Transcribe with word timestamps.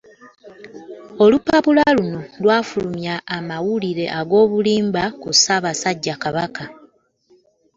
Olupapula 1.23 1.83
luno 1.97 2.21
lwafulumya 2.41 3.15
amawulire 3.37 4.05
ag'obulimba 4.19 5.03
ku 5.21 5.29
Ssaabasajja 5.35 6.15
Kabaka. 6.23 6.65